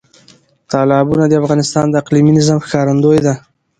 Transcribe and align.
تالابونه 0.71 1.23
د 1.27 1.33
افغانستان 1.41 1.85
د 1.89 1.93
اقلیمي 2.01 2.31
نظام 2.39 2.59
ښکارندوی 2.65 3.19
ده. 3.25 3.33